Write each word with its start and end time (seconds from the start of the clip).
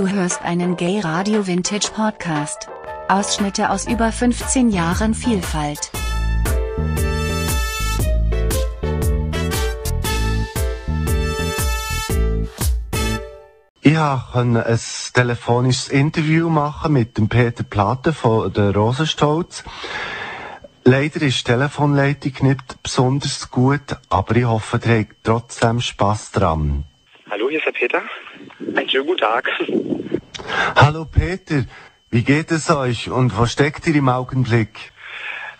Du 0.00 0.08
hörst 0.08 0.40
einen 0.40 0.78
Gay 0.78 0.98
Radio 1.00 1.46
Vintage 1.46 1.90
Podcast. 1.94 2.70
Ausschnitte 3.08 3.68
aus 3.68 3.86
über 3.86 4.10
15 4.10 4.70
Jahren 4.70 5.12
Vielfalt. 5.12 5.90
Ich 13.82 13.94
konnte 14.32 14.64
ein 14.64 14.80
telefonisches 15.12 15.90
Interview 15.90 16.48
machen 16.48 16.94
mit 16.94 17.18
dem 17.18 17.28
Peter 17.28 17.62
Platte 17.62 18.14
von 18.14 18.50
der 18.54 18.74
Rosenstolz. 18.74 19.64
Leider 20.82 21.20
ist 21.20 21.40
die 21.40 21.52
Telefonleitung 21.52 22.32
nicht 22.40 22.82
besonders 22.82 23.50
gut, 23.50 23.98
aber 24.08 24.34
ich 24.34 24.46
hoffe, 24.46 24.80
ihr 24.82 25.00
habt 25.00 25.16
trotzdem 25.24 25.82
Spass 25.82 26.32
dran. 26.32 26.84
Hallo, 27.30 27.50
hier 27.50 27.58
ist 27.58 27.66
der 27.66 27.72
Peter. 27.72 28.00
Einen 28.76 28.88
schönen 28.88 29.06
guten 29.06 29.20
Tag. 29.20 29.48
Hallo 30.76 31.04
Peter, 31.04 31.64
wie 32.10 32.22
geht 32.22 32.50
es 32.50 32.70
euch 32.70 33.10
und 33.10 33.36
wo 33.38 33.46
steckt 33.46 33.86
ihr 33.86 33.96
im 33.96 34.08
Augenblick? 34.08 34.92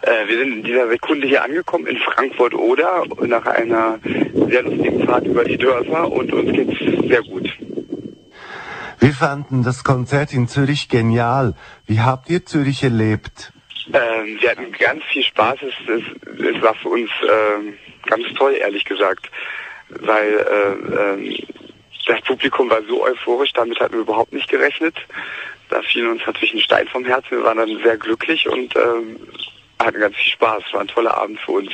Äh, 0.02 0.28
wir 0.28 0.38
sind 0.38 0.52
in 0.52 0.62
dieser 0.62 0.88
Sekunde 0.88 1.26
hier 1.26 1.42
angekommen 1.42 1.86
in 1.86 1.98
Frankfurt-Oder 1.98 3.04
nach 3.26 3.46
einer 3.46 3.98
sehr 4.02 4.62
lustigen 4.62 5.04
Fahrt 5.06 5.26
über 5.26 5.44
die 5.44 5.58
Dörfer 5.58 6.10
und 6.10 6.32
uns 6.32 6.52
geht's 6.52 6.78
sehr 7.08 7.22
gut. 7.22 7.48
Wir 8.98 9.12
fanden 9.12 9.62
das 9.62 9.82
Konzert 9.82 10.32
in 10.32 10.46
Zürich 10.46 10.88
genial. 10.88 11.54
Wie 11.86 12.00
habt 12.00 12.30
ihr 12.30 12.44
Zürich 12.44 12.82
erlebt? 12.82 13.52
Ähm, 13.92 14.38
wir 14.40 14.50
hatten 14.50 14.72
ganz 14.72 15.02
viel 15.04 15.24
Spaß. 15.24 15.58
Es, 15.62 15.74
es, 15.88 16.54
es 16.54 16.62
war 16.62 16.74
für 16.74 16.90
uns 16.90 17.10
äh, 17.22 18.08
ganz 18.08 18.24
toll, 18.36 18.54
ehrlich 18.54 18.84
gesagt, 18.84 19.30
weil 19.88 20.28
äh, 20.28 21.22
äh, 21.24 21.46
das 22.06 22.20
Publikum 22.22 22.70
war 22.70 22.82
so 22.88 23.02
euphorisch, 23.02 23.52
damit 23.52 23.80
hatten 23.80 23.94
wir 23.94 24.00
überhaupt 24.00 24.32
nicht 24.32 24.48
gerechnet. 24.48 24.96
Da 25.68 25.82
fiel 25.82 26.08
uns 26.08 26.22
natürlich 26.26 26.54
ein 26.54 26.60
Stein 26.60 26.88
vom 26.88 27.04
Herzen. 27.04 27.30
Wir 27.30 27.44
waren 27.44 27.58
dann 27.58 27.78
sehr 27.82 27.96
glücklich 27.96 28.48
und 28.48 28.74
ähm, 28.76 29.16
hatten 29.78 30.00
ganz 30.00 30.16
viel 30.16 30.32
Spaß. 30.32 30.62
War 30.72 30.80
ein 30.80 30.88
toller 30.88 31.16
Abend 31.16 31.38
für 31.40 31.52
uns. 31.52 31.70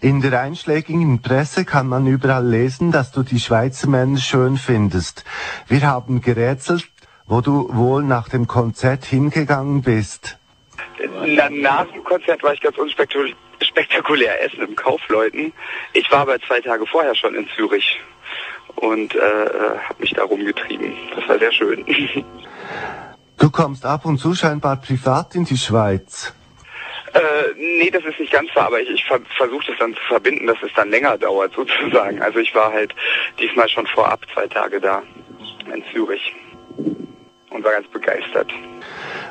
In 0.00 0.20
der 0.20 0.40
einschlägigen 0.40 1.22
Presse 1.22 1.64
kann 1.64 1.88
man 1.88 2.06
überall 2.06 2.46
lesen, 2.46 2.90
dass 2.90 3.12
du 3.12 3.22
die 3.22 3.38
Schweizer 3.38 3.88
Männer 3.88 4.18
schön 4.18 4.56
findest. 4.56 5.24
Wir 5.68 5.82
haben 5.82 6.20
gerätselt, 6.20 6.88
wo 7.26 7.40
du 7.40 7.68
wohl 7.72 8.02
nach 8.02 8.28
dem 8.28 8.46
Konzert 8.46 9.04
hingegangen 9.04 9.82
bist. 9.82 10.38
Na, 11.26 11.48
nach 11.50 11.86
dem 11.86 12.02
Konzert 12.04 12.42
war 12.42 12.54
ich 12.54 12.60
ganz 12.60 12.76
unspektakulär 12.78 14.42
essen 14.44 14.62
im 14.62 14.74
Kaufleuten. 14.74 15.52
Ich 15.92 16.10
war 16.10 16.20
aber 16.20 16.40
zwei 16.40 16.60
Tage 16.60 16.86
vorher 16.86 17.14
schon 17.14 17.34
in 17.34 17.48
Zürich 17.54 18.00
und 18.80 19.14
äh, 19.14 19.18
habe 19.18 20.00
mich 20.00 20.14
da 20.14 20.24
rumgetrieben. 20.24 20.92
Das 21.14 21.28
war 21.28 21.38
sehr 21.38 21.52
schön. 21.52 21.84
Du 23.38 23.50
kommst 23.50 23.84
ab 23.84 24.04
und 24.04 24.18
zu 24.18 24.34
scheinbar 24.34 24.76
privat 24.76 25.34
in 25.34 25.44
die 25.44 25.56
Schweiz. 25.56 26.32
Äh, 27.14 27.20
nee, 27.56 27.90
das 27.90 28.04
ist 28.04 28.20
nicht 28.20 28.32
ganz 28.32 28.54
wahr, 28.54 28.66
aber 28.66 28.80
ich, 28.80 28.90
ich 28.90 29.04
ver 29.04 29.20
versuche 29.36 29.66
das 29.68 29.78
dann 29.78 29.94
zu 29.94 30.00
verbinden, 30.08 30.46
dass 30.46 30.58
es 30.62 30.72
dann 30.74 30.90
länger 30.90 31.16
dauert 31.16 31.54
sozusagen. 31.54 32.20
Also 32.20 32.38
ich 32.38 32.54
war 32.54 32.72
halt 32.72 32.94
diesmal 33.38 33.68
schon 33.68 33.86
vorab 33.86 34.20
zwei 34.34 34.46
Tage 34.46 34.80
da 34.80 35.02
in 35.72 35.82
Zürich 35.92 36.34
und 37.50 37.64
war 37.64 37.72
ganz 37.72 37.88
begeistert. 37.88 38.52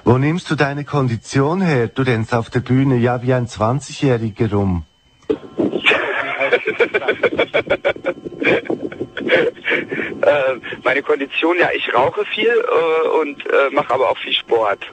Wo 0.03 0.17
nimmst 0.17 0.49
du 0.49 0.55
deine 0.55 0.85
Kondition 0.85 1.61
her? 1.61 1.87
Du 1.87 2.01
rennst 2.01 2.33
auf 2.33 2.49
der 2.49 2.61
Bühne 2.61 2.97
ja 2.97 3.21
wie 3.21 3.33
ein 3.33 3.45
20-Jähriger 3.45 4.51
rum. 4.51 4.85
äh, 9.29 10.55
meine 10.83 11.01
Kondition, 11.01 11.57
ja, 11.59 11.69
ich 11.75 11.93
rauche 11.93 12.25
viel 12.25 12.49
äh, 12.49 13.07
und 13.21 13.45
äh, 13.45 13.69
mache 13.71 13.93
aber 13.93 14.09
auch 14.09 14.17
viel 14.17 14.33
Sport. 14.33 14.85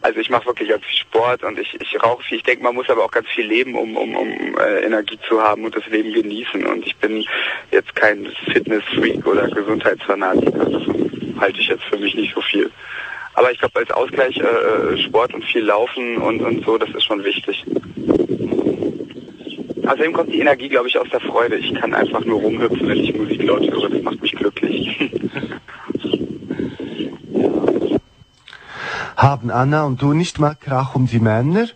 Also 0.00 0.20
ich 0.20 0.30
mache 0.30 0.46
wirklich 0.46 0.68
ganz 0.68 0.84
viel 0.84 0.96
Sport 0.96 1.42
und 1.42 1.58
ich, 1.58 1.76
ich 1.80 2.02
rauche 2.02 2.22
viel. 2.22 2.38
Ich 2.38 2.44
denke, 2.44 2.62
man 2.62 2.74
muss 2.74 2.88
aber 2.88 3.04
auch 3.04 3.10
ganz 3.10 3.28
viel 3.28 3.46
leben, 3.46 3.74
um, 3.74 3.96
um, 3.96 4.16
um 4.16 4.58
äh, 4.58 4.84
Energie 4.84 5.18
zu 5.28 5.42
haben 5.42 5.64
und 5.64 5.74
das 5.74 5.86
Leben 5.88 6.12
genießen. 6.12 6.64
Und 6.66 6.86
ich 6.86 6.96
bin 6.96 7.24
jetzt 7.72 7.94
kein 7.96 8.26
Fitness-Freak 8.52 9.26
oder 9.26 9.48
Gesundheitsfanatiker. 9.48 10.66
Das 10.66 10.82
halte 11.40 11.60
ich 11.60 11.68
jetzt 11.68 11.84
für 11.84 11.98
mich 11.98 12.14
nicht 12.14 12.32
so 12.34 12.40
viel. 12.40 12.70
Aber 13.34 13.52
ich 13.52 13.58
glaube, 13.58 13.78
als 13.78 13.90
Ausgleich 13.90 14.36
äh, 14.36 14.42
äh, 14.42 14.98
Sport 14.98 15.34
und 15.34 15.44
viel 15.44 15.64
Laufen 15.64 16.18
und, 16.18 16.40
und 16.40 16.64
so, 16.64 16.78
das 16.78 16.90
ist 16.90 17.04
schon 17.04 17.24
wichtig. 17.24 17.64
Außerdem 19.88 20.12
kommt 20.12 20.30
die 20.30 20.40
Energie, 20.40 20.68
glaube 20.68 20.88
ich, 20.88 20.98
aus 20.98 21.08
der 21.08 21.20
Freude. 21.20 21.56
Ich 21.56 21.74
kann 21.74 21.94
einfach 21.94 22.22
nur 22.22 22.40
rumhüpfen, 22.40 22.86
wenn 22.86 22.98
ich 22.98 23.16
Musik 23.16 23.42
laut 23.42 23.62
höre. 23.62 23.88
Das 23.88 24.02
macht 24.02 24.20
mich 24.20 24.32
glücklich. 24.32 25.10
Haben 29.16 29.50
Anna 29.50 29.84
und 29.84 30.02
du 30.02 30.12
nicht 30.12 30.38
mal 30.38 30.54
Krach 30.54 30.94
um 30.94 31.06
die 31.06 31.20
Männer? 31.20 31.68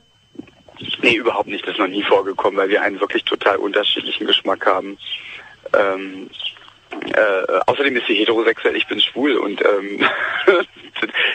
Nee, 1.01 1.17
überhaupt 1.17 1.49
nicht. 1.49 1.65
Das 1.67 1.73
ist 1.73 1.79
noch 1.79 1.89
nie 1.89 2.03
vorgekommen, 2.03 2.59
weil 2.59 2.69
wir 2.69 2.83
einen 2.83 3.01
wirklich 3.01 3.25
total 3.25 3.57
unterschiedlichen 3.57 4.27
Geschmack 4.27 4.67
haben. 4.67 4.99
Ähm, 5.73 6.29
äh, 7.15 7.61
außerdem 7.67 7.97
ist 7.97 8.07
sie 8.09 8.15
heterosexuell, 8.15 8.77
ich 8.77 8.87
bin 8.87 9.01
schwul 9.01 9.39
und 9.39 9.63
ähm, 9.63 10.07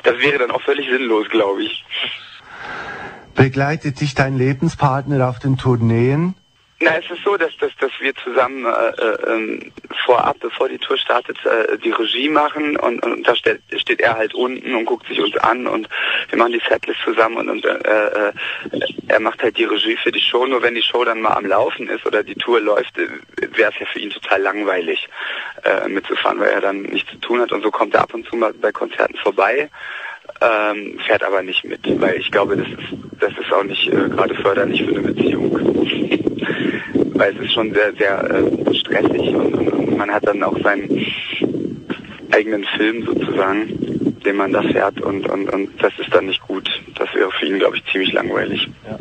das 0.04 0.20
wäre 0.20 0.38
dann 0.38 0.52
auch 0.52 0.62
völlig 0.62 0.88
sinnlos, 0.88 1.28
glaube 1.30 1.64
ich. 1.64 1.84
Begleitet 3.34 4.00
dich 4.00 4.14
dein 4.14 4.38
Lebenspartner 4.38 5.28
auf 5.28 5.40
den 5.40 5.58
Tourneen? 5.58 6.36
Na, 6.80 6.92
es 6.96 7.10
ist 7.10 7.24
so, 7.24 7.36
dass, 7.38 7.58
dass, 7.58 7.76
dass 7.78 7.92
wir 8.00 8.14
zusammen 8.16 8.64
äh, 8.66 8.70
äh, 8.70 9.34
ähm, 9.34 9.72
vorab, 10.06 10.38
bevor 10.40 10.70
die 10.70 10.78
Tour 10.78 10.96
startet, 10.98 11.38
äh, 11.44 11.76
die 11.80 11.90
Regie 11.90 12.30
machen 12.30 12.78
und, 12.78 13.04
und 13.04 13.28
da 13.28 13.36
steht, 13.36 13.62
steht 13.78 14.00
er 14.00 14.16
halt 14.16 14.36
unten 14.36 14.76
und 14.76 14.86
guckt 14.86 15.08
sich 15.08 15.20
uns 15.20 15.36
an 15.38 15.66
und 15.66 15.90
wir 16.30 16.38
machen 16.38 16.54
die 16.54 16.62
Setlist 16.70 17.00
zusammen 17.04 17.38
und, 17.38 17.50
und 17.50 17.66
äh, 17.66 18.28
äh, 18.28 18.32
er 19.08 19.20
macht 19.20 19.42
halt 19.42 19.58
die 19.58 19.64
Regie 19.64 19.98
für 19.98 20.12
die 20.12 20.22
Show. 20.22 20.46
Nur 20.46 20.62
wenn 20.62 20.76
die 20.76 20.84
Show 20.84 21.04
dann 21.04 21.20
mal 21.20 21.34
am 21.34 21.48
Laufen 21.48 21.90
ist 21.90 22.06
oder 22.06 22.22
die 22.22 22.36
Tour 22.36 22.62
läuft, 22.62 22.96
äh, 23.00 23.08
wäre 23.58 23.72
es 23.72 23.80
ja 23.80 23.88
für 23.88 24.00
ihn 24.00 24.12
total 24.12 24.42
langweilig 24.44 25.10
äh, 25.64 25.88
mitzufahren, 25.88 26.40
weil 26.40 26.52
er 26.52 26.62
dann 26.62 26.84
nichts 26.84 27.10
zu 27.10 27.18
tun 27.18 27.42
hat 27.42 27.52
und 27.52 27.64
so 27.64 27.72
kommt 27.72 27.96
er 27.96 28.02
ab 28.02 28.14
und 28.14 28.28
zu 28.28 28.36
mal 28.36 28.54
bei 28.54 28.72
Konzerten 28.72 29.18
vorbei 29.18 29.72
ähm, 30.42 31.00
fährt 31.06 31.24
aber 31.24 31.42
nicht 31.42 31.64
mit, 31.64 31.80
weil 32.00 32.18
ich 32.18 32.32
glaube, 32.32 32.58
das 32.58 32.68
ist, 32.68 32.94
das 33.20 33.32
ist 33.32 33.52
auch 33.52 33.64
nicht 33.64 33.88
äh, 33.88 34.10
gerade 34.10 34.36
förderlich 34.36 34.84
für 34.84 34.92
eine 34.92 35.02
Beziehung. 35.02 35.47
Weil 37.18 37.36
es 37.36 37.46
ist 37.46 37.54
schon 37.54 37.74
sehr, 37.74 37.94
sehr 37.96 38.24
äh, 38.24 38.76
stressig 38.76 39.36
und, 39.36 39.54
und, 39.56 39.98
man 39.98 40.12
hat 40.12 40.28
dann 40.28 40.44
auch 40.44 40.58
seinen 40.62 41.06
eigenen 42.32 42.64
Film 42.78 43.06
sozusagen, 43.06 44.16
den 44.24 44.36
man 44.36 44.54
da 44.54 44.62
fährt 44.62 45.02
und, 45.02 45.28
und, 45.28 45.50
und 45.50 45.70
das 45.82 45.94
ist 45.98 46.14
dann 46.14 46.28
nicht 46.28 46.42
gut. 46.48 46.70
Das 46.96 47.14
wäre 47.16 47.32
für 47.32 47.48
ihn, 47.48 47.58
glaube 47.58 47.78
ich, 47.78 47.84
ziemlich 47.92 48.14
langweilig. 48.14 48.70
Ja. 48.86 49.00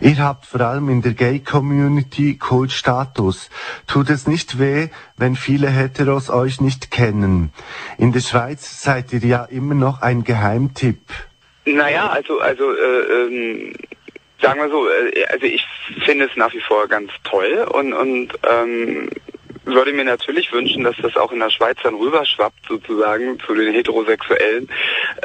Ihr 0.00 0.18
habt 0.18 0.46
vor 0.46 0.60
allem 0.60 0.88
in 0.88 1.02
der 1.02 1.12
Gay-Community 1.12 2.38
Kultstatus. 2.38 3.50
Tut 3.88 4.10
es 4.10 4.28
nicht 4.28 4.60
weh, 4.60 4.88
wenn 5.16 5.34
viele 5.34 5.68
Heteros 5.68 6.30
euch 6.30 6.60
nicht 6.60 6.92
kennen? 6.92 7.52
In 7.98 8.12
der 8.12 8.20
Schweiz 8.20 8.82
seid 8.82 9.12
ihr 9.12 9.20
ja 9.20 9.44
immer 9.44 9.74
noch 9.74 10.00
ein 10.00 10.22
Geheimtipp. 10.22 11.00
Naja, 11.66 12.08
also, 12.10 12.38
also, 12.38 12.64
äh, 12.72 13.26
ähm, 13.26 13.72
sagen 14.40 14.60
wir 14.60 14.70
so, 14.70 14.88
äh, 14.88 15.24
also 15.26 15.46
ich 15.46 15.64
finde 16.04 16.26
es 16.26 16.36
nach 16.36 16.52
wie 16.52 16.60
vor 16.60 16.88
ganz 16.88 17.10
toll 17.24 17.66
und, 17.72 17.92
und 17.92 18.32
ähm, 18.48 19.10
würde 19.64 19.92
mir 19.92 20.04
natürlich 20.04 20.52
wünschen, 20.52 20.84
dass 20.84 20.96
das 21.02 21.16
auch 21.16 21.32
in 21.32 21.40
der 21.40 21.50
Schweiz 21.50 21.76
dann 21.82 21.94
rüberschwappt 21.94 22.66
sozusagen 22.66 23.38
zu 23.40 23.54
den 23.54 23.72
Heterosexuellen. 23.72 24.68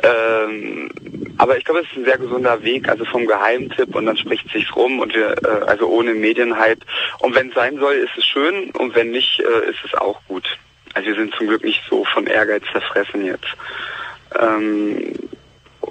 Ähm, 0.04 0.92
aber 1.38 1.58
ich 1.58 1.66
glaube, 1.66 1.82
es 1.82 1.88
ist 1.88 1.98
ein 1.98 2.06
sehr 2.06 2.18
gesunder 2.18 2.62
Weg, 2.64 2.90
also 2.90 3.06
vom 3.06 3.26
Geheimtipp 3.26 3.96
und 3.96 4.06
dann 4.06 4.18
spricht 4.18 4.50
sich's 4.52 4.76
rum 4.76 5.00
und 5.00 5.14
wir, 5.16 5.36
äh, 5.44 5.66
also 5.66 5.88
ohne 5.88 6.14
Medienhype. 6.14 6.86
Und 7.20 7.36
wenn 7.36 7.50
es 7.50 7.56
sein 7.56 7.78
soll, 7.80 7.94
ist 7.94 8.18
es 8.18 8.26
schön 8.26 8.72
und 8.72 8.96
wenn 8.96 9.12
nicht, 9.12 9.40
äh, 9.40 9.70
ist 9.70 9.80
es 9.86 9.94
auch 9.96 10.20
gut. 10.28 10.46
Also 10.94 11.08
wir 11.08 11.16
sind 11.16 11.34
zum 11.36 11.48
Glück 11.48 11.64
nicht 11.64 11.82
so 11.90 12.06
von 12.06 12.28
Ehrgeiz 12.28 12.64
zerfressen 12.72 13.26
jetzt. 13.26 13.48
Ähm, 14.40 15.14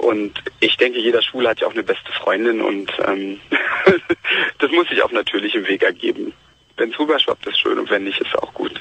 und 0.02 0.43
ich 0.58 0.76
denke, 0.76 0.99
jeder 0.99 1.22
Schwule 1.22 1.49
hat 1.49 1.60
ja 1.60 1.69
auch 1.69 1.72
eine 1.72 1.84
beste 1.84 2.10
Freundin 2.12 2.60
und 2.60 2.90
ähm, 3.06 3.38
das 4.58 4.70
muss 4.72 4.88
sich 4.88 5.00
auf 5.02 5.12
natürlichem 5.12 5.66
Weg 5.69 5.82
ergeben. 5.84 6.32
Wenn 6.76 6.90
es 6.90 6.99
rüberschwappt, 6.99 7.46
ist 7.46 7.60
schön 7.60 7.78
und 7.78 7.88
wenn 7.88 8.02
nicht, 8.04 8.20
ist 8.20 8.34
auch 8.37 8.52
gut. 8.52 8.81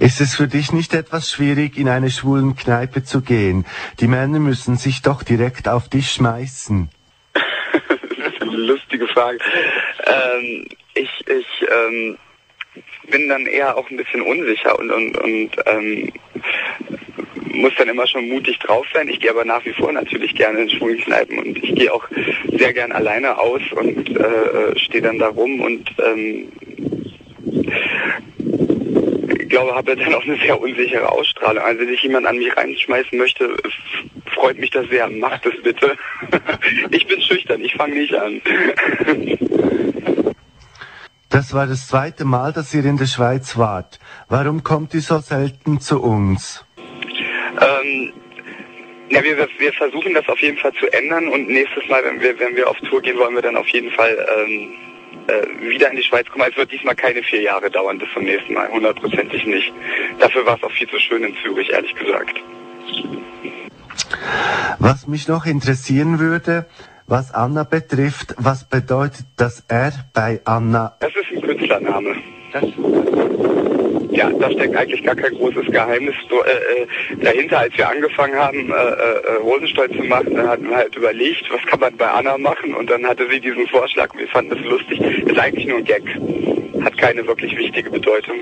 Ist 0.00 0.20
es 0.20 0.36
für 0.36 0.48
dich 0.48 0.72
nicht 0.72 0.92
etwas 0.92 1.30
schwierig, 1.30 1.78
in 1.78 1.88
eine 1.88 2.10
schwulen 2.10 2.56
Kneipe 2.56 3.04
zu 3.04 3.22
gehen? 3.22 3.64
Die 4.00 4.06
Männer 4.06 4.38
müssen 4.38 4.76
sich 4.76 5.00
doch 5.00 5.22
direkt 5.22 5.66
auf 5.66 5.88
dich 5.88 6.10
schmeißen. 6.10 6.90
das 7.32 8.32
ist 8.34 8.42
eine 8.42 8.56
lustige 8.56 9.08
Frage. 9.08 9.38
Ähm, 10.04 10.66
ich 10.94 11.10
ich 11.26 11.68
ähm, 11.68 12.18
bin 13.10 13.28
dann 13.28 13.46
eher 13.46 13.76
auch 13.76 13.88
ein 13.90 13.96
bisschen 13.96 14.20
unsicher 14.20 14.78
und, 14.78 14.90
und, 14.90 15.16
und 15.16 15.50
ähm, 15.66 16.12
muss 17.60 17.72
dann 17.76 17.88
immer 17.88 18.06
schon 18.06 18.28
mutig 18.28 18.58
drauf 18.58 18.86
sein. 18.92 19.08
Ich 19.08 19.20
gehe 19.20 19.30
aber 19.30 19.44
nach 19.44 19.64
wie 19.64 19.72
vor 19.72 19.92
natürlich 19.92 20.34
gerne 20.34 20.60
in 20.60 20.70
schwulen 20.70 20.98
Kneipen 20.98 21.38
und 21.38 21.62
ich 21.62 21.74
gehe 21.74 21.92
auch 21.92 22.08
sehr 22.52 22.72
gern 22.72 22.92
alleine 22.92 23.38
aus 23.38 23.62
und 23.72 24.16
äh, 24.16 24.78
stehe 24.78 25.02
dann 25.02 25.18
da 25.18 25.28
rum 25.28 25.60
und 25.60 25.90
ähm, 26.04 26.48
glaube, 29.48 29.74
habe 29.74 29.96
dann 29.96 30.14
auch 30.14 30.22
eine 30.22 30.36
sehr 30.38 30.60
unsichere 30.60 31.10
Ausstrahlung. 31.10 31.62
Also 31.62 31.80
wenn 31.80 31.88
sich 31.88 32.02
jemand 32.02 32.26
an 32.26 32.38
mich 32.38 32.56
reinschmeißen 32.56 33.18
möchte, 33.18 33.56
freut 34.34 34.58
mich 34.58 34.70
das 34.70 34.88
sehr. 34.88 35.08
Macht 35.08 35.46
es 35.46 35.62
bitte. 35.62 35.96
ich 36.90 37.06
bin 37.06 37.20
schüchtern, 37.20 37.60
ich 37.60 37.74
fange 37.74 37.94
nicht 37.96 38.14
an. 38.14 38.40
Das 41.28 41.52
war 41.54 41.66
das 41.66 41.88
zweite 41.88 42.24
Mal, 42.24 42.52
dass 42.52 42.72
ihr 42.74 42.84
in 42.84 42.96
der 42.96 43.06
Schweiz 43.06 43.58
wart. 43.58 43.98
Warum 44.28 44.62
kommt 44.62 44.94
ihr 44.94 45.02
so 45.02 45.18
selten 45.18 45.80
zu 45.80 46.00
uns? 46.02 46.64
Ähm, 47.60 48.12
ja, 49.10 49.22
wir, 49.22 49.48
wir 49.58 49.72
versuchen 49.72 50.14
das 50.14 50.28
auf 50.28 50.38
jeden 50.40 50.58
Fall 50.58 50.72
zu 50.74 50.86
ändern 50.92 51.28
und 51.28 51.48
nächstes 51.48 51.88
Mal, 51.88 52.04
wenn 52.04 52.20
wir, 52.20 52.38
wenn 52.38 52.56
wir 52.56 52.68
auf 52.68 52.76
Tour 52.80 53.00
gehen, 53.00 53.18
wollen 53.18 53.34
wir 53.34 53.42
dann 53.42 53.56
auf 53.56 53.68
jeden 53.68 53.90
Fall 53.90 54.26
ähm, 54.36 54.74
äh, 55.28 55.68
wieder 55.68 55.90
in 55.90 55.96
die 55.96 56.02
Schweiz 56.02 56.28
kommen. 56.28 56.44
Es 56.50 56.56
wird 56.56 56.72
diesmal 56.72 56.94
keine 56.94 57.22
vier 57.22 57.42
Jahre 57.42 57.70
dauern 57.70 57.98
bis 57.98 58.08
zum 58.12 58.24
nächsten 58.24 58.52
Mal, 58.52 58.68
hundertprozentig 58.68 59.46
nicht. 59.46 59.72
Dafür 60.18 60.44
war 60.44 60.56
es 60.56 60.62
auch 60.62 60.72
viel 60.72 60.88
zu 60.88 60.98
schön 60.98 61.24
in 61.24 61.34
Zürich, 61.42 61.70
ehrlich 61.70 61.94
gesagt. 61.94 62.34
Was 64.78 65.06
mich 65.06 65.28
noch 65.28 65.46
interessieren 65.46 66.18
würde, 66.18 66.66
was 67.06 67.32
Anna 67.32 67.64
betrifft, 67.64 68.34
was 68.38 68.68
bedeutet 68.68 69.26
das 69.36 69.64
R 69.68 69.92
bei 70.12 70.40
Anna? 70.44 70.96
Das 71.00 71.10
ist 71.10 71.32
ein 71.34 71.40
Künstlername. 71.40 72.16
Das 72.52 72.64
ja, 74.10 74.30
da 74.30 74.50
steckt 74.50 74.76
eigentlich 74.76 75.02
gar 75.02 75.14
kein 75.14 75.34
großes 75.34 75.66
Geheimnis 75.66 76.14
äh, 76.30 76.82
äh, 76.82 77.24
dahinter. 77.24 77.58
Als 77.58 77.76
wir 77.76 77.88
angefangen 77.88 78.36
haben, 78.36 78.70
äh, 78.70 78.74
äh, 78.74 79.36
Rosenstolz 79.42 79.92
zu 79.96 80.04
machen, 80.04 80.34
dann 80.34 80.48
hatten 80.48 80.68
wir 80.68 80.76
halt 80.76 80.96
überlegt, 80.96 81.44
was 81.52 81.62
kann 81.66 81.80
man 81.80 81.96
bei 81.96 82.08
Anna 82.08 82.38
machen 82.38 82.74
und 82.74 82.90
dann 82.90 83.06
hatte 83.06 83.28
sie 83.30 83.40
diesen 83.40 83.66
Vorschlag 83.68 84.08
wir 84.18 84.28
fanden 84.28 84.50
das 84.50 84.64
lustig. 84.64 85.00
Ist 85.00 85.38
eigentlich 85.38 85.66
nur 85.66 85.78
ein 85.78 85.84
Gag. 85.84 86.02
Hat 86.84 86.96
keine 86.98 87.26
wirklich 87.26 87.56
wichtige 87.56 87.90
Bedeutung. 87.90 88.36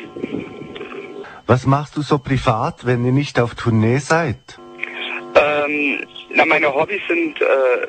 Was 1.47 1.67
machst 1.67 1.97
du 1.97 2.03
so 2.03 2.19
privat, 2.19 2.87
wenn 2.87 3.05
ihr 3.05 3.13
nicht 3.13 3.39
auf 3.39 3.55
Tournee 3.55 3.99
seid? 3.99 4.59
Na, 6.37 6.45
meine 6.45 6.75
Hobbys 6.75 7.01
sind 7.09 7.41
äh, 7.41 7.47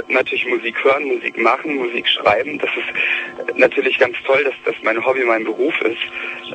natürlich 0.07 0.47
Musik 0.47 0.81
hören, 0.81 1.03
Musik 1.03 1.37
machen, 1.37 1.75
Musik 1.75 2.07
schreiben. 2.07 2.57
Das 2.59 2.69
ist 2.77 3.57
natürlich 3.57 3.99
ganz 3.99 4.15
toll, 4.25 4.41
dass 4.45 4.53
das 4.63 4.75
mein 4.83 5.05
Hobby 5.05 5.25
mein 5.25 5.43
Beruf 5.43 5.73
ist. 5.81 5.97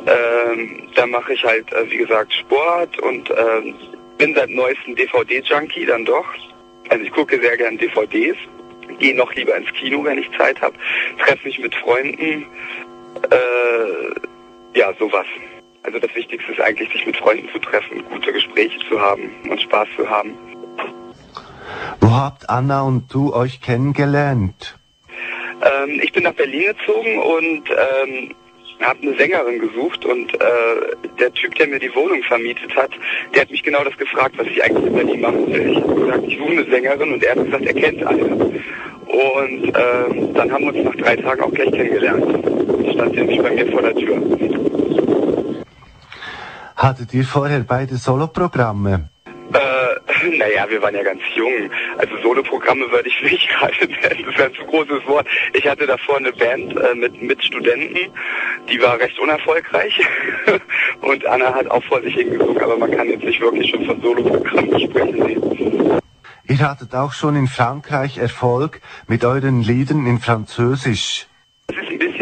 Ähm, 0.07 0.89
da 0.95 1.07
mache 1.07 1.35
ich 1.35 1.45
halt, 1.45 1.71
äh, 1.71 1.91
wie 1.91 1.99
gesagt, 1.99 2.33
Sport 2.33 2.99
und 3.03 3.29
äh, 3.29 3.75
bin 4.17 4.35
seit 4.35 4.49
neuestem 4.49 4.97
DVD-Junkie 4.97 5.85
dann 5.85 6.07
doch. 6.07 6.25
Also 6.89 7.05
ich 7.05 7.11
gucke 7.11 7.39
sehr 7.39 7.59
gern 7.59 7.77
DVDs, 7.77 8.39
gehe 8.99 9.15
noch 9.15 9.35
lieber 9.35 9.55
ins 9.55 9.71
Kino, 9.75 10.03
wenn 10.03 10.17
ich 10.17 10.31
Zeit 10.39 10.63
habe, 10.63 10.75
treffe 11.19 11.47
mich 11.47 11.59
mit 11.59 11.75
Freunden. 11.75 12.47
Äh, 13.31 14.79
ja, 14.79 14.95
sowas. 14.99 15.27
Also 15.83 15.99
das 15.99 16.15
Wichtigste 16.15 16.53
ist 16.53 16.61
eigentlich, 16.63 16.91
sich 16.91 17.05
mit 17.05 17.19
Freunden 17.19 17.51
zu 17.53 17.59
treffen, 17.59 18.03
gute 18.09 18.33
Gespräche 18.33 18.79
zu 18.89 18.99
haben 18.99 19.31
und 19.51 19.61
Spaß 19.61 19.89
zu 19.95 20.09
haben. 20.09 20.52
Wo 22.01 22.11
habt 22.17 22.49
Anna 22.49 22.83
und 22.83 23.13
du 23.13 23.33
euch 23.35 23.61
kennengelernt? 23.61 24.77
Ähm, 25.63 26.01
ich 26.03 26.13
bin 26.13 26.25
nach 26.25 26.35
Berlin 26.35 26.65
gezogen 26.77 27.19
und 27.19 27.71
ähm, 27.71 28.35
habe 28.81 28.99
eine 29.03 29.17
Sängerin 29.17 29.61
gesucht 29.61 30.05
und 30.05 30.35
äh, 30.35 30.39
der 31.21 31.33
Typ, 31.33 31.55
der 31.55 31.69
mir 31.69 31.79
die 31.79 31.95
Wohnung 31.95 32.23
vermietet 32.25 32.75
hat, 32.75 32.91
der 33.35 33.43
hat 33.43 33.51
mich 33.51 33.63
genau 33.63 33.85
das 33.85 33.97
gefragt, 33.97 34.35
was 34.39 34.47
ich 34.47 34.63
eigentlich 34.65 34.87
in 34.87 34.95
Berlin 34.95 35.21
machen 35.21 35.53
will. 35.53 35.71
Ich 35.71 35.83
habe 35.83 35.95
gesagt, 35.95 36.25
ich 36.27 36.39
suche 36.39 36.53
eine 36.53 36.65
Sängerin 36.65 37.13
und 37.13 37.23
er 37.23 37.35
hat 37.37 37.45
gesagt, 37.45 37.65
er 37.65 37.75
kennt 37.75 38.05
eine. 38.05 38.25
Und 38.25 39.69
äh, 39.69 40.33
dann 40.35 40.51
haben 40.51 40.65
wir 40.65 40.75
uns 40.75 40.85
nach 40.85 40.97
drei 40.97 41.17
Tagen 41.17 41.43
auch 41.43 41.53
gleich 41.53 41.71
kennengelernt. 41.71 42.25
Ich 42.85 42.93
stand 42.95 43.15
nämlich 43.15 43.41
bei 43.43 43.51
mir 43.51 43.71
vor 43.71 43.83
der 43.83 43.95
Tür. 43.95 44.17
Hattet 46.77 47.15
ihr 47.15 47.25
vorher 47.25 47.61
beide 47.61 47.97
Soloprogramme? 47.97 49.12
Naja, 50.31 50.69
wir 50.69 50.81
waren 50.83 50.95
ja 50.95 51.03
ganz 51.03 51.21
jung. 51.35 51.71
Also 51.99 52.17
Soloprogramme 52.23 52.91
würde 52.91 53.09
ich 53.09 53.23
nicht 53.33 53.49
gerade 53.49 53.75
nennen. 53.87 54.25
Das 54.27 54.39
wäre 54.39 54.49
ein 54.49 54.55
zu 54.55 54.65
großes 54.65 55.07
Wort. 55.07 55.27
Ich 55.55 55.67
hatte 55.67 55.87
davor 55.87 56.19
eine 56.19 56.33
Band 56.33 56.77
äh, 56.77 56.95
mit, 56.95 57.21
mit 57.21 57.45
Studenten, 57.45 58.13
die 58.69 58.81
war 58.81 58.99
recht 58.99 59.19
unerfolgreich. 59.19 60.01
Und 61.01 61.27
Anna 61.27 61.55
hat 61.55 61.71
auch 61.71 61.85
vor 61.85 62.01
sich 62.03 62.15
hingesungen, 62.15 62.63
aber 62.63 62.77
man 62.77 62.91
kann 62.91 63.09
jetzt 63.09 63.25
nicht 63.25 63.41
wirklich 63.41 63.71
schon 63.71 63.85
von 63.85 64.01
Soloprogrammen 64.01 64.81
sprechen. 64.81 65.19
Nee. 65.19 65.39
Ihr 66.49 66.69
hattet 66.69 66.95
auch 66.95 67.13
schon 67.13 67.37
in 67.37 67.47
Frankreich 67.47 68.19
Erfolg 68.19 68.81
mit 69.07 69.25
euren 69.25 69.63
Liedern 69.63 70.07
in 70.07 70.19
Französisch 70.19 71.27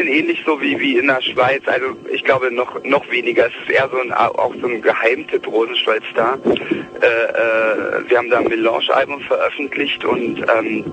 bisschen 0.00 0.06
ähnlich 0.06 0.43
so 0.47 0.61
wie, 0.61 0.79
wie 0.79 0.99
in 0.99 1.06
der 1.06 1.20
Schweiz. 1.20 1.62
Also 1.67 1.97
ich 2.20 2.26
glaube 2.26 2.52
noch 2.52 2.84
noch 2.84 3.11
weniger. 3.11 3.46
Es 3.46 3.55
ist 3.62 3.70
eher 3.70 3.88
so 3.90 3.99
ein 3.99 4.12
auch 4.12 4.55
so 4.61 4.67
ein 4.67 4.82
Geheimtipp 4.82 5.46
Rosenstolz 5.46 6.05
da. 6.14 6.34
Äh, 6.34 7.06
äh, 7.06 8.11
wir 8.11 8.19
haben 8.19 8.28
da 8.28 8.40
ein 8.40 8.44
Melange-Album 8.44 9.22
veröffentlicht 9.22 10.05
und 10.05 10.44
ähm, 10.55 10.84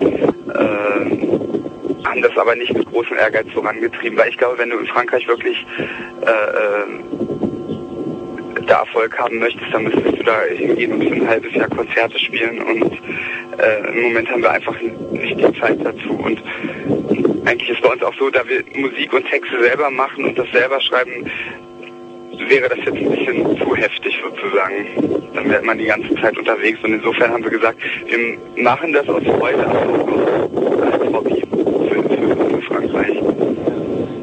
äh, 0.00 2.06
haben 2.06 2.22
das 2.22 2.34
aber 2.38 2.56
nicht 2.56 2.72
mit 2.72 2.90
großem 2.90 3.18
Ehrgeiz 3.18 3.52
vorangetrieben, 3.52 4.18
weil 4.18 4.30
ich 4.30 4.38
glaube, 4.38 4.56
wenn 4.56 4.70
du 4.70 4.78
in 4.78 4.86
Frankreich 4.86 5.28
wirklich 5.28 5.66
äh, 6.22 6.30
äh 6.30 6.86
da 8.66 8.80
Erfolg 8.80 9.16
haben 9.16 9.38
möchtest, 9.38 9.72
dann 9.72 9.84
müsstest 9.84 10.18
du 10.18 10.24
da 10.24 10.42
hingehen 10.42 10.94
und 10.94 11.04
für 11.04 11.14
ein 11.14 11.28
halbes 11.28 11.54
Jahr 11.54 11.68
Konzerte 11.68 12.18
spielen 12.18 12.60
und 12.60 12.94
äh, 13.60 13.92
im 13.92 14.02
Moment 14.08 14.28
haben 14.28 14.42
wir 14.42 14.50
einfach 14.50 14.74
nicht 14.80 15.38
die 15.38 15.52
Zeit 15.60 15.78
dazu 15.84 16.18
und 16.18 16.42
eigentlich 17.46 17.70
ist 17.70 17.80
bei 17.80 17.88
uns 17.88 18.02
auch 18.02 18.14
so, 18.18 18.28
da 18.30 18.46
wir 18.48 18.64
Musik 18.74 19.12
und 19.12 19.24
Texte 19.28 19.60
selber 19.62 19.90
machen 19.90 20.24
und 20.24 20.38
das 20.38 20.50
selber 20.52 20.80
schreiben, 20.80 21.30
wäre 22.48 22.68
das 22.68 22.78
jetzt 22.78 22.96
ein 22.96 23.10
bisschen 23.10 23.58
zu 23.58 23.76
heftig 23.76 24.20
sozusagen. 24.22 25.32
Dann 25.34 25.48
wäre 25.48 25.62
man 25.62 25.78
die 25.78 25.86
ganze 25.86 26.14
Zeit 26.16 26.36
unterwegs 26.36 26.78
und 26.82 26.94
insofern 26.94 27.32
haben 27.32 27.44
wir 27.44 27.50
gesagt, 27.50 27.78
wir 28.06 28.62
machen 28.62 28.92
das 28.92 29.08
aus 29.08 29.22
Freude, 29.24 29.66
als 29.66 31.12
Hobby 31.12 31.42
für, 31.88 32.02
für, 32.02 32.50
für 32.50 32.62
Frankreich. 32.62 33.18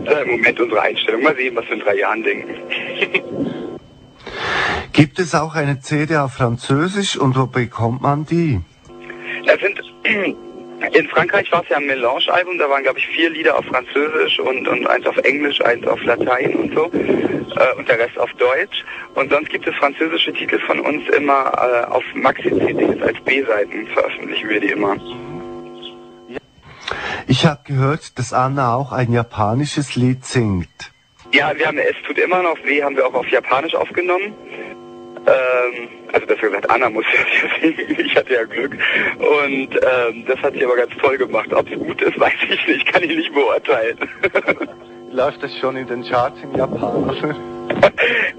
Das 0.06 0.16
ist 0.16 0.22
im 0.26 0.32
Moment 0.32 0.60
unsere 0.60 0.82
Einstellung. 0.82 1.24
Mal 1.24 1.36
sehen, 1.36 1.56
was 1.56 1.66
wir 1.66 1.74
in 1.74 1.80
drei 1.80 1.96
Jahren 1.96 2.24
denken. 2.24 2.56
Gibt 4.92 5.20
es 5.20 5.34
auch 5.34 5.56
eine 5.56 5.80
CD 5.80 6.18
auf 6.18 6.34
Französisch 6.34 7.18
und 7.18 7.38
wo 7.38 7.48
bekommt 7.48 8.02
man 8.02 8.26
die? 8.26 8.62
In 10.94 11.08
Frankreich 11.10 11.52
war 11.52 11.64
es 11.64 11.70
ja 11.70 11.78
ein 11.78 11.88
Melange-Album, 11.88 12.60
da 12.60 12.70
waren 12.70 12.84
glaube 12.84 13.00
ich 13.00 13.08
vier 13.08 13.30
Lieder 13.32 13.58
auf 13.58 13.66
Französisch 13.66 14.40
und, 14.40 14.68
und 14.68 14.86
eins 14.86 15.06
auf 15.08 15.18
Englisch, 15.18 15.60
eins 15.62 15.88
auf 15.88 16.02
Latein 16.04 16.54
und 16.56 16.76
so 16.76 16.86
äh, 16.94 17.74
und 17.78 17.90
der 17.90 17.98
Rest 18.00 18.18
auf 18.20 18.32
Deutsch. 18.34 18.84
Und 19.16 19.32
sonst 19.32 19.50
gibt 19.50 19.68
es 19.68 19.76
französische 19.76 20.34
Titel 20.34 20.60
von 20.60 20.80
uns 20.80 21.08
immer 21.10 21.52
äh, 21.56 21.92
auf 21.92 22.04
Maxi-CDs 22.14 23.02
als 23.02 23.20
B-Seiten 23.22 23.88
veröffentlichen 23.88 24.50
wir 24.50 24.60
die 24.60 24.72
immer. 24.72 24.96
Ich 27.28 27.46
habe 27.46 27.62
gehört, 27.66 28.20
dass 28.20 28.32
Anna 28.32 28.76
auch 28.76 28.92
ein 28.92 29.12
japanisches 29.12 29.96
Lied 29.96 30.26
singt. 30.26 30.92
Ja, 31.32 31.58
wir 31.58 31.66
haben 31.66 31.80
Es 31.80 31.96
tut 32.06 32.20
immer 32.20 32.44
noch 32.44 32.58
weh, 32.64 32.84
haben 32.84 32.96
wir 32.96 33.08
auch 33.08 33.16
auf 33.16 33.28
Japanisch 33.30 33.74
aufgenommen. 33.74 34.36
Ähm, 35.26 35.90
also 36.12 36.28
besser 36.28 36.48
gesagt, 36.48 36.70
Anna 36.70 36.90
muss 36.90 37.06
ja 37.14 37.62
singen, 37.62 37.96
ich 38.06 38.16
hatte 38.16 38.34
ja 38.34 38.44
Glück. 38.44 38.74
Und 39.18 39.76
ähm, 39.76 40.26
das 40.28 40.40
hat 40.42 40.54
sie 40.54 40.66
aber 40.66 40.76
ganz 40.76 40.92
toll 41.02 41.18
gemacht. 41.18 41.54
Ob 41.54 41.70
es 41.70 41.78
gut 41.78 42.02
ist, 42.02 42.20
weiß 42.20 42.34
ich 42.50 42.68
nicht, 42.68 42.92
kann 42.92 43.04
ich 43.04 43.16
nicht 43.16 43.34
beurteilen. 43.34 43.98
Läuft 45.12 45.44
das 45.44 45.56
schon 45.60 45.76
in 45.78 45.88
den 45.88 46.04
Charts 46.04 46.42
in 46.42 46.56
Japan? 46.56 47.16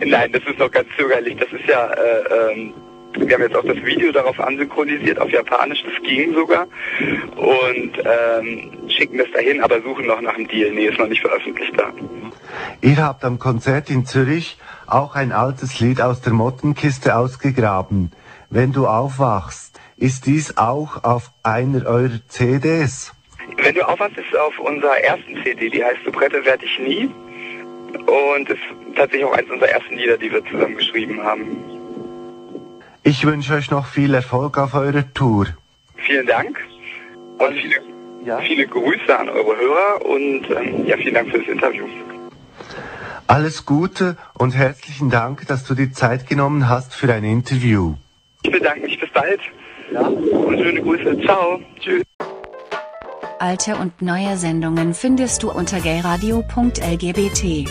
Nein, 0.05 0.33
das 0.33 0.43
ist 0.45 0.59
noch 0.59 0.71
ganz 0.71 0.88
zögerlich. 0.97 1.37
Das 1.37 1.53
ist 1.53 1.69
ja, 1.69 1.87
äh, 1.93 2.53
ähm, 2.53 2.75
wir 3.17 3.35
haben 3.35 3.43
jetzt 3.43 3.57
auch 3.57 3.64
das 3.64 3.76
Video 3.85 4.11
darauf 4.11 4.38
ansynchronisiert, 4.41 5.21
auf 5.21 5.31
Japanisch, 5.31 5.85
das 5.85 6.03
ging 6.03 6.35
sogar. 6.35 6.67
Und 7.37 7.93
ähm, 7.99 8.88
schicken 8.88 9.19
das 9.19 9.31
dahin, 9.33 9.62
aber 9.62 9.81
suchen 9.83 10.07
noch 10.07 10.21
nach 10.21 10.35
einem 10.35 10.49
Deal. 10.49 10.73
Nee, 10.73 10.87
ist 10.87 10.99
noch 10.99 11.09
nicht 11.09 11.21
veröffentlicht 11.21 11.73
da. 11.76 11.93
Ihr 12.80 12.96
habt 12.99 13.25
am 13.25 13.38
Konzert 13.38 13.90
in 13.90 14.06
Zürich 14.06 14.58
auch 14.87 15.14
ein 15.14 15.32
altes 15.32 15.80
Lied 15.80 16.00
aus 16.00 16.20
der 16.20 16.32
Mottenkiste 16.32 17.16
ausgegraben. 17.16 18.12
Wenn 18.50 18.73
du 18.73 18.87
aufwachst, 18.87 19.80
ist 19.96 20.26
dies 20.26 20.56
auch 20.56 21.04
auf 21.04 21.30
einer 21.42 21.87
eurer 21.87 22.20
CDs? 22.28 23.12
Wenn 23.56 23.75
du 23.75 23.82
aufwachst, 23.88 24.16
ist 24.18 24.26
es 24.32 24.38
auf 24.38 24.58
unserer 24.58 24.99
ersten 24.99 25.42
CD, 25.42 25.70
die 25.70 25.84
heißt 25.84 26.04
Soubrette 26.04 26.44
werde 26.44 26.64
ich 26.64 26.78
nie. 26.78 27.11
Und 27.94 28.50
ist 28.50 28.61
tatsächlich 28.96 29.25
auch 29.25 29.32
eines 29.32 29.50
unserer 29.50 29.70
ersten 29.70 29.94
Lieder, 29.96 30.18
die 30.18 30.32
wir 30.32 30.44
zusammen 30.44 30.76
geschrieben 30.76 31.23
haben. 31.23 31.56
Ich 33.04 33.25
wünsche 33.25 33.54
euch 33.54 33.70
noch 33.70 33.87
viel 33.87 34.14
Erfolg 34.14 34.58
auf 34.58 34.75
eurer 34.75 35.04
Tour. 35.14 35.46
Vielen 35.96 36.26
Dank 36.26 36.58
und 37.38 37.54
viele, 37.54 37.76
ja? 38.25 38.38
viele 38.38 38.66
Grüße 38.66 39.18
an 39.18 39.28
eure 39.28 39.56
Hörer 39.56 40.06
und 40.06 40.50
ähm, 40.50 40.87
ja, 40.87 40.96
vielen 40.96 41.14
Dank 41.14 41.30
für 41.30 41.38
das 41.38 41.49
Interview. 41.49 41.87
Alles 43.26 43.64
Gute 43.64 44.16
und 44.35 44.54
herzlichen 44.54 45.11
Dank, 45.11 45.47
dass 45.47 45.64
du 45.64 45.75
die 45.75 45.90
Zeit 45.90 46.28
genommen 46.28 46.69
hast 46.69 46.95
für 46.95 47.12
ein 47.12 47.25
Interview. 47.25 47.95
Ich 48.43 48.50
bedanke 48.50 48.83
mich. 48.87 49.00
Bis 49.00 49.11
bald. 49.11 49.40
Ja. 49.93 50.00
Und 50.02 50.59
schöne 50.59 50.83
Grüße. 50.83 51.21
Ciao. 51.23 51.61
Tschüss. 51.81 52.02
Alte 53.38 53.76
und 53.76 54.00
neue 54.02 54.37
Sendungen 54.37 54.95
findest 54.95 55.43
du 55.43 55.50
unter 55.50 55.81
gayradio.lgbt. 55.81 57.69